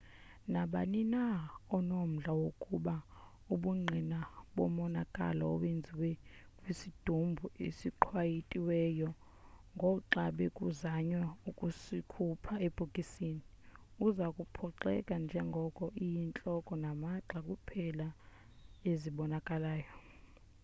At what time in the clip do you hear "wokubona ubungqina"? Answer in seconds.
2.41-4.19